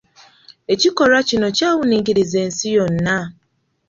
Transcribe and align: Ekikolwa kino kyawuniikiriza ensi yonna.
Ekikolwa 0.73 1.19
kino 1.29 1.47
kyawuniikiriza 1.57 2.37
ensi 2.45 2.65
yonna. 2.75 3.17